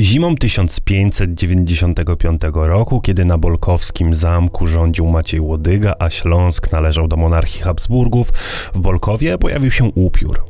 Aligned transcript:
Zimą 0.00 0.36
1595 0.36 2.40
roku, 2.54 3.00
kiedy 3.00 3.24
na 3.24 3.38
Bolkowskim 3.38 4.14
zamku 4.14 4.66
rządził 4.66 5.06
Maciej 5.06 5.40
Łodyga, 5.40 5.94
a 5.98 6.10
Śląsk 6.10 6.72
należał 6.72 7.08
do 7.08 7.16
monarchii 7.16 7.62
Habsburgów, 7.62 8.30
w 8.74 8.78
Bolkowie 8.78 9.38
pojawił 9.38 9.70
się 9.70 9.84
upiór. 9.84 10.44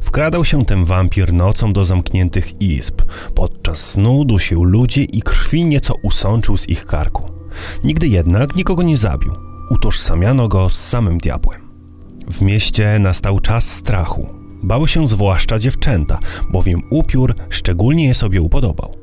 Wkradał 0.00 0.44
się 0.44 0.64
ten 0.64 0.84
wampir 0.84 1.32
nocą 1.32 1.72
do 1.72 1.84
zamkniętych 1.84 2.62
izb. 2.62 3.02
Podczas 3.34 3.90
snu 3.90 4.24
dusił 4.24 4.64
ludzi 4.64 5.18
i 5.18 5.22
krwi 5.22 5.64
nieco 5.64 5.94
usączył 6.02 6.58
z 6.58 6.68
ich 6.68 6.86
karku. 6.86 7.22
Nigdy 7.84 8.08
jednak 8.08 8.56
nikogo 8.56 8.82
nie 8.82 8.96
zabił. 8.96 9.32
Utożsamiano 9.70 10.48
go 10.48 10.68
z 10.68 10.88
samym 10.88 11.18
diabłem. 11.18 11.70
W 12.30 12.40
mieście 12.40 12.98
nastał 12.98 13.40
czas 13.40 13.68
strachu. 13.68 14.39
Bały 14.62 14.88
się 14.88 15.06
zwłaszcza 15.06 15.58
dziewczęta, 15.58 16.18
bowiem 16.50 16.82
upiór 16.90 17.34
szczególnie 17.48 18.06
je 18.06 18.14
sobie 18.14 18.42
upodobał. 18.42 18.94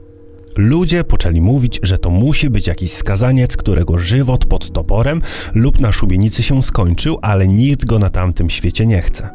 Ludzie 0.58 1.04
poczęli 1.04 1.41
mówić, 1.41 1.80
że 1.84 1.98
to 1.98 2.09
musi 2.09 2.50
być 2.50 2.68
jakiś 2.68 2.91
skazaniec, 2.91 3.58
którego 3.58 3.98
żywot 3.98 4.45
pod 4.45 4.72
toporem 4.73 5.22
lub 5.54 5.80
na 5.80 5.91
szubienicy 5.91 6.44
się 6.44 6.64
skończył, 6.64 7.17
ale 7.22 7.48
nikt 7.48 7.86
go 7.86 8.00
na 8.00 8.09
tamtym 8.09 8.50
świecie 8.50 8.86
nie 8.86 9.02
chce. 9.02 9.30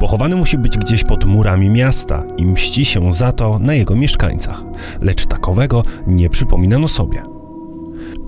Pochowany 0.00 0.36
musi 0.36 0.58
być 0.58 0.78
gdzieś 0.78 1.04
pod 1.04 1.24
murami 1.24 1.70
miasta 1.70 2.24
i 2.36 2.46
mści 2.46 2.84
się 2.84 3.12
za 3.12 3.32
to 3.32 3.58
na 3.58 3.74
jego 3.74 3.96
mieszkańcach, 3.96 4.64
lecz 5.00 5.26
takowego 5.26 5.82
nie 6.06 6.30
przypominano 6.30 6.88
sobie. 6.88 7.22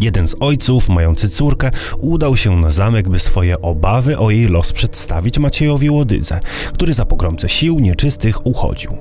Jeden 0.01 0.29
z 0.29 0.37
ojców, 0.41 0.89
mający 0.89 1.29
córkę, 1.29 1.71
udał 2.01 2.37
się 2.37 2.57
na 2.57 2.71
zamek, 2.71 3.09
by 3.09 3.19
swoje 3.19 3.63
obawy 3.63 4.19
o 4.19 4.31
jej 4.31 4.49
los 4.49 4.73
przedstawić 4.73 5.39
Maciejowi 5.39 5.91
Łodydze, 5.91 6.41
który 6.73 6.95
za 6.95 7.05
pogromcę 7.05 7.49
sił 7.49 7.79
nieczystych 7.81 8.47
uchodził. 8.47 8.97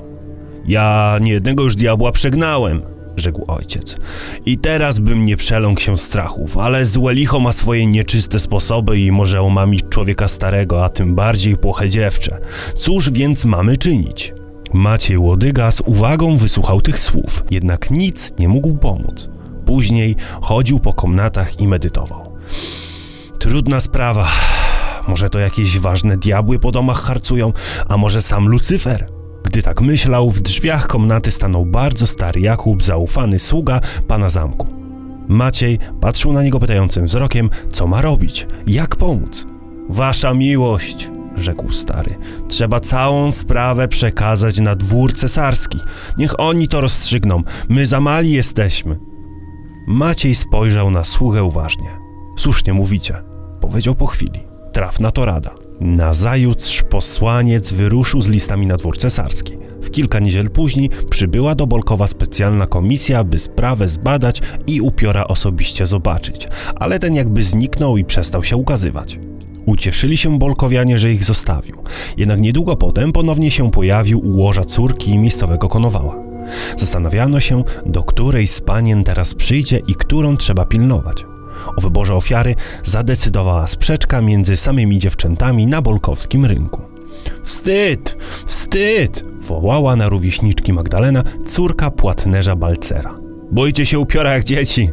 Ja 0.68 1.18
niejednego 1.22 1.64
już 1.64 1.76
diabła 1.76 2.12
przegnałem, 2.12 2.82
rzekł 3.18 3.44
ojciec. 3.48 3.98
I 4.46 4.58
teraz 4.58 5.00
bym 5.00 5.26
nie 5.26 5.38
przeląkł 5.38 5.82
się 5.82 5.98
strachów, 5.98 6.58
ale 6.58 6.86
złe 6.86 7.14
licho 7.14 7.40
ma 7.40 7.52
swoje 7.52 7.88
nieczyste 7.88 8.40
sposoby 8.40 9.00
i 9.00 9.12
może 9.12 9.42
omamić 9.42 9.84
człowieka 9.90 10.28
starego, 10.28 10.86
a 10.86 10.90
tym 10.90 11.16
bardziej 11.16 11.58
płoche 11.58 11.90
dziewczę. 11.90 12.40
Cóż 12.76 13.10
więc 13.10 13.46
mamy 13.46 13.78
czynić? 13.78 14.34
Maciej 14.74 15.18
Łodyga 15.18 15.72
z 15.72 15.82
uwagą 15.82 16.38
wysłuchał 16.38 16.82
tych 16.82 17.00
słów, 17.00 17.44
jednak 17.52 17.92
nic 17.92 18.34
nie 18.40 18.48
mógł 18.48 18.78
pomóc. 18.78 19.30
Później 19.68 20.16
chodził 20.42 20.80
po 20.80 20.94
komnatach 20.94 21.60
i 21.60 21.68
medytował. 21.68 22.38
Trudna 23.40 23.80
sprawa. 23.80 24.28
Może 25.08 25.30
to 25.30 25.40
jakieś 25.40 25.80
ważne 25.80 26.18
diabły 26.18 26.60
po 26.60 26.72
domach 26.72 27.02
harcują, 27.02 27.54
a 27.88 27.98
może 27.98 28.22
sam 28.22 28.48
Lucyfer? 28.48 29.08
Gdy 29.44 29.62
tak 29.62 29.82
myślał, 29.82 30.30
w 30.30 30.42
drzwiach 30.42 30.88
komnaty 30.88 31.32
stanął 31.32 31.66
bardzo 31.66 32.08
stary 32.08 32.42
Jakub, 32.42 32.84
zaufany 32.84 33.40
sługa 33.40 33.82
pana 34.08 34.30
zamku. 34.30 34.68
Maciej 35.28 35.80
patrzył 36.02 36.34
na 36.34 36.44
niego 36.44 36.60
pytającym 36.60 37.06
wzrokiem, 37.06 37.50
co 37.72 37.88
ma 37.88 38.02
robić, 38.02 38.48
jak 38.68 38.96
pomóc. 38.96 39.46
Wasza 39.90 40.34
miłość, 40.34 41.10
rzekł 41.38 41.72
stary, 41.72 42.16
trzeba 42.48 42.80
całą 42.80 43.32
sprawę 43.32 43.88
przekazać 43.88 44.60
na 44.60 44.76
dwór 44.76 45.14
cesarski. 45.14 45.80
Niech 46.18 46.40
oni 46.40 46.68
to 46.68 46.82
rozstrzygną, 46.82 47.44
my 47.70 47.86
za 47.86 48.00
mali 48.00 48.32
jesteśmy. 48.32 49.17
Maciej 49.88 50.36
spojrzał 50.36 50.92
na 50.92 51.04
sługę 51.04 51.44
uważnie. 51.44 51.90
Słusznie 52.38 52.74
mówicie, 52.74 53.16
powiedział 53.62 53.96
po 53.96 54.06
chwili. 54.06 54.40
Trafna 54.74 55.12
to 55.12 55.26
rada. 55.26 55.56
Nazajutrz 55.82 56.84
posłaniec 56.84 57.72
wyruszył 57.72 58.22
z 58.22 58.28
listami 58.28 58.68
na 58.68 58.78
dwór 58.78 58.98
cesarski. 58.98 59.54
W 59.82 59.92
kilka 59.92 60.20
niedziel 60.20 60.50
później 60.50 60.90
przybyła 61.10 61.56
do 61.56 61.68
Bolkowa 61.68 62.08
specjalna 62.08 62.68
komisja, 62.68 63.24
by 63.24 63.40
sprawę 63.40 63.88
zbadać 63.88 64.42
i 64.68 64.82
upiora 64.82 65.28
osobiście 65.28 65.86
zobaczyć, 65.86 66.48
ale 66.76 67.00
ten 67.00 67.16
jakby 67.16 67.44
zniknął 67.44 67.98
i 67.98 68.06
przestał 68.06 68.44
się 68.44 68.58
ukazywać. 68.58 69.20
Ucieszyli 69.66 70.18
się 70.18 70.40
Bolkowianie, 70.40 71.00
że 71.00 71.12
ich 71.12 71.24
zostawił, 71.24 71.84
jednak 72.18 72.40
niedługo 72.40 72.76
potem 72.76 73.12
ponownie 73.12 73.52
się 73.52 73.72
pojawił 73.72 74.20
u 74.20 74.38
łoża 74.38 74.66
córki 74.66 75.18
miejscowego 75.18 75.70
konowała. 75.70 76.27
Zastanawiano 76.78 77.40
się, 77.40 77.64
do 77.86 78.04
której 78.04 78.48
z 78.48 78.62
panien 78.62 79.04
teraz 79.04 79.34
przyjdzie 79.34 79.82
i 79.88 79.96
którą 79.96 80.38
trzeba 80.38 80.66
pilnować. 80.66 81.26
O 81.78 81.82
wyborze 81.82 82.16
ofiary 82.16 82.56
zadecydowała 82.84 83.68
sprzeczka 83.68 84.22
między 84.22 84.58
samymi 84.58 85.00
dziewczętami 85.00 85.68
na 85.68 85.82
bolkowskim 85.82 86.46
rynku. 86.46 86.82
Wstyd! 87.44 88.18
Wstyd! 88.46 89.24
wołała 89.42 89.96
na 89.96 90.10
rówieśniczki 90.10 90.74
Magdalena, 90.74 91.24
córka 91.48 91.92
płatnerza 91.92 92.56
Balcera. 92.56 93.14
Boicie 93.52 93.86
się 93.86 94.00
upiora 94.00 94.34
jak 94.34 94.44
dzieci. 94.44 94.90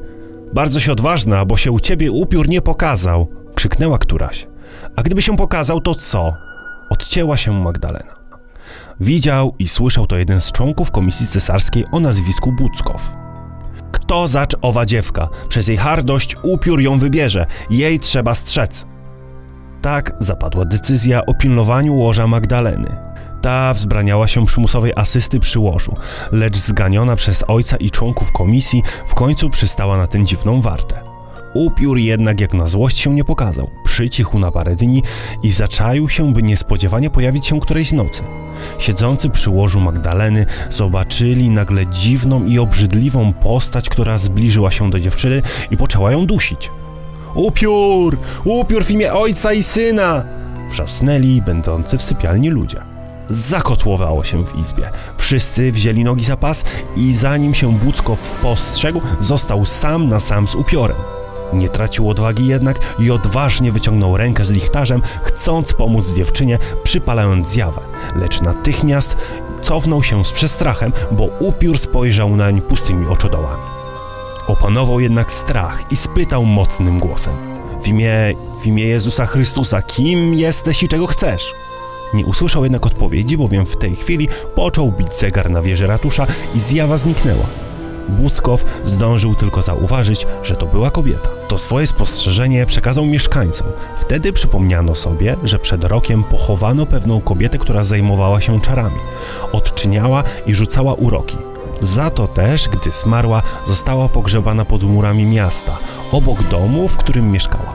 Bardzo 0.53 0.81
się 0.81 0.93
odważna, 0.93 1.45
bo 1.45 1.57
się 1.57 1.73
u 1.73 1.81
ciebie 1.81 2.13
upiór 2.13 2.49
nie 2.49 2.61
pokazał, 2.61 3.27
krzyknęła 3.55 3.99
któraś. 3.99 4.47
A 4.97 5.03
gdyby 5.03 5.23
się 5.23 5.37
pokazał, 5.37 5.81
to 5.81 5.95
co? 5.95 6.35
Odcięła 6.91 7.37
się 7.37 7.53
Magdalena. 7.53 8.14
Widział 9.01 9.55
i 9.59 9.69
słyszał 9.69 10.07
to 10.07 10.17
jeden 10.17 10.41
z 10.41 10.53
członków 10.53 10.91
komisji 10.91 11.27
cesarskiej 11.27 11.85
o 11.93 12.01
nazwisku 12.01 12.53
Buckow. 12.53 13.13
Kto 13.93 14.29
zacz 14.29 14.57
owa 14.63 14.87
dziewka? 14.87 15.29
Przez 15.49 15.69
jej 15.69 15.77
hardość 15.77 16.37
upiór 16.43 16.81
ją 16.81 16.99
wybierze. 16.99 17.47
Jej 17.71 18.01
trzeba 18.01 18.35
strzec. 18.35 18.87
Tak 19.83 20.17
zapadła 20.21 20.65
decyzja 20.65 21.27
o 21.27 21.35
pilnowaniu 21.35 21.97
łoża 21.97 22.27
Magdaleny. 22.27 22.97
Ta 23.43 23.75
wzbraniała 23.75 24.29
się 24.29 24.47
przymusowej 24.47 24.93
asysty 24.97 25.41
przy 25.41 25.61
łożu, 25.61 25.97
lecz 26.33 26.57
zganiona 26.57 27.17
przez 27.17 27.45
ojca 27.49 27.77
i 27.77 27.91
członków 27.91 28.33
komisji 28.33 28.83
w 29.07 29.15
końcu 29.15 29.51
przystała 29.51 29.97
na 29.97 30.07
tę 30.07 30.25
dziwną 30.25 30.61
wartę. 30.61 31.04
Upiór 31.55 31.99
jednak 31.99 32.41
jak 32.41 32.55
na 32.55 32.67
złość 32.67 32.99
się 32.99 33.15
nie 33.15 33.25
pokazał. 33.25 33.71
Przycichł 33.85 34.39
na 34.39 34.51
parę 34.51 34.77
dni 34.77 35.03
i 35.43 35.53
zaczaił 35.53 36.09
się, 36.09 36.33
by 36.33 36.43
niespodziewanie 36.43 37.11
pojawić 37.11 37.47
się 37.47 37.61
którejś 37.61 37.93
nocy. 37.93 38.23
Siedzący 38.79 39.31
przy 39.31 39.51
łożu 39.51 39.81
Magdaleny 39.81 40.47
zobaczyli 40.71 41.51
nagle 41.51 41.87
dziwną 41.87 42.47
i 42.47 42.59
obrzydliwą 42.59 43.33
postać, 43.33 43.89
która 43.89 44.19
zbliżyła 44.19 44.71
się 44.71 44.91
do 44.91 45.01
dziewczyny 45.01 45.43
i 45.71 45.77
poczęła 45.77 46.13
ją 46.13 46.27
dusić. 46.27 46.71
Upiór! 47.35 48.19
Upiór 48.45 48.85
w 48.85 48.91
imię 48.91 49.13
ojca 49.13 49.53
i 49.53 49.63
syna! 49.63 50.25
Wrzasnęli 50.71 51.43
będący 51.43 51.99
w 51.99 52.03
sypialni 52.03 52.51
ludzie. 52.51 52.81
Zakotłowało 53.31 54.25
się 54.25 54.47
w 54.47 54.59
izbie. 54.59 54.91
Wszyscy 55.19 55.73
wzięli 55.73 56.05
nogi 56.05 56.25
za 56.25 56.37
pas 56.37 56.65
i 56.97 57.13
zanim 57.13 57.55
się 57.55 57.73
Buckow 57.73 58.39
postrzegł, 58.43 59.01
został 59.21 59.67
sam 59.67 60.09
na 60.09 60.21
sam 60.21 60.49
z 60.49 60.55
upiorem. 60.55 60.97
Nie 61.55 61.69
tracił 61.69 62.11
odwagi 62.11 62.47
jednak 62.47 62.79
i 62.99 63.11
odważnie 63.11 63.73
wyciągnął 63.73 64.17
rękę 64.17 64.45
z 64.45 64.51
lichtarzem, 64.51 65.03
chcąc 65.23 65.73
pomóc 65.73 66.13
dziewczynie, 66.13 66.59
przypalając 66.85 67.49
zjawę, 67.49 67.81
lecz 68.17 68.41
natychmiast 68.41 69.17
cofnął 69.63 70.03
się 70.03 70.25
z 70.25 70.33
przestrachem, 70.33 70.93
bo 71.11 71.25
upiór 71.41 71.79
spojrzał 71.79 72.37
nań 72.37 72.61
pustymi 72.61 73.07
oczodołami. 73.07 73.63
Opanował 74.47 75.01
jednak 75.01 75.33
strach 75.33 75.93
i 75.93 75.97
spytał 75.97 76.45
mocnym 76.45 76.99
głosem: 76.99 77.35
W 77.83 77.89
imię, 77.89 78.13
w 78.63 78.67
imię 78.67 78.85
Jezusa 78.85 79.27
Chrystusa, 79.27 79.83
kim 79.83 80.35
jesteś 80.35 80.83
i 80.83 80.89
czego 80.89 81.07
chcesz? 81.07 81.55
Nie 82.15 82.27
usłyszał 82.27 82.63
jednak 82.63 82.87
odpowiedzi, 82.87 83.37
bowiem 83.37 83.67
w 83.67 83.77
tej 83.77 83.97
chwili 83.97 84.29
począł 84.55 84.93
bić 84.93 85.17
zegar 85.17 85.51
na 85.51 85.63
wieży 85.63 85.87
ratusza 85.87 86.27
i 86.55 86.61
zjawa 86.61 86.99
zniknęła. 86.99 87.47
Buckow 88.09 88.65
zdążył 88.85 89.35
tylko 89.35 89.63
zauważyć, 89.63 90.27
że 90.43 90.57
to 90.57 90.67
była 90.67 90.91
kobieta. 90.91 91.29
To 91.49 91.59
swoje 91.59 91.87
spostrzeżenie 91.87 92.67
przekazał 92.67 93.07
mieszkańcom. 93.07 93.67
Wtedy 93.97 94.33
przypomniano 94.33 94.95
sobie, 94.95 95.37
że 95.45 95.59
przed 95.59 95.85
rokiem 95.85 96.25
pochowano 96.25 96.87
pewną 96.87 97.21
kobietę, 97.21 97.59
która 97.59 97.85
zajmowała 97.85 98.41
się 98.41 98.61
czarami. 98.61 98.99
Odczyniała 99.53 100.25
i 100.47 100.55
rzucała 100.55 100.95
uroki. 100.95 101.37
Za 101.81 102.11
to 102.11 102.27
też, 102.27 102.69
gdy 102.69 102.91
zmarła, 102.91 103.43
została 103.67 104.09
pogrzebana 104.09 104.65
pod 104.65 104.85
murami 104.85 105.27
miasta, 105.27 105.79
obok 106.13 106.43
domu, 106.43 106.89
w 106.89 106.97
którym 106.97 107.31
mieszkała. 107.31 107.75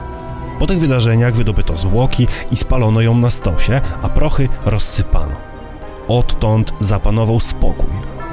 Po 0.58 0.66
tych 0.66 0.80
wydarzeniach 0.80 1.34
wydobyto 1.34 1.76
zwłoki 1.76 2.26
i 2.50 2.56
spalono 2.56 3.00
ją 3.00 3.14
na 3.14 3.30
stosie, 3.30 3.80
a 4.02 4.08
prochy 4.08 4.48
rozsypano. 4.64 5.32
Odtąd 6.08 6.72
zapanował 6.80 7.40
spokój. 7.40 7.90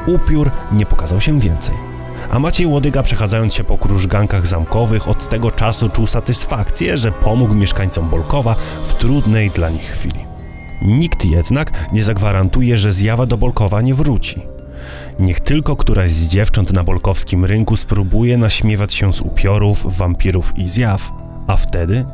Upiór 0.08 0.52
nie 0.72 0.86
pokazał 0.86 1.22
się 1.22 1.40
więcej. 1.40 1.87
A 2.30 2.40
Maciej 2.40 2.68
Łodyga, 2.68 3.04
przechadzając 3.04 3.54
się 3.54 3.64
po 3.64 3.78
krużgankach 3.78 4.48
zamkowych, 4.48 5.08
od 5.08 5.30
tego 5.30 5.52
czasu 5.52 5.90
czuł 5.90 6.08
satysfakcję, 6.08 6.98
że 6.98 7.12
pomógł 7.12 7.54
mieszkańcom 7.54 8.10
Bolkowa 8.10 8.56
w 8.84 8.94
trudnej 8.94 9.50
dla 9.50 9.70
nich 9.70 9.92
chwili. 9.92 10.20
Nikt 10.82 11.26
jednak 11.26 11.72
nie 11.94 12.04
zagwarantuje, 12.04 12.78
że 12.78 12.94
zjawa 12.94 13.26
do 13.26 13.38
Bolkowa 13.38 13.82
nie 13.82 13.96
wróci. 13.96 14.42
Niech 15.20 15.40
tylko 15.40 15.76
któraś 15.76 16.12
z 16.12 16.28
dziewcząt 16.28 16.74
na 16.74 16.84
bolkowskim 16.84 17.46
rynku 17.46 17.78
spróbuje 17.78 18.38
naśmiewać 18.38 18.94
się 18.94 19.14
z 19.14 19.22
upiorów, 19.22 19.98
wampirów 19.98 20.58
i 20.58 20.70
zjaw, 20.70 21.12
a 21.48 21.56
wtedy 21.56 22.06